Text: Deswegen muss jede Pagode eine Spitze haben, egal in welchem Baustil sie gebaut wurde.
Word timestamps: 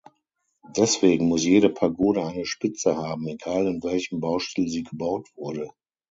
Deswegen 0.75 1.27
muss 1.27 1.43
jede 1.43 1.69
Pagode 1.69 2.25
eine 2.25 2.47
Spitze 2.47 2.97
haben, 2.97 3.27
egal 3.27 3.67
in 3.67 3.83
welchem 3.83 4.19
Baustil 4.19 4.67
sie 4.67 4.81
gebaut 4.81 5.29
wurde. 5.35 5.69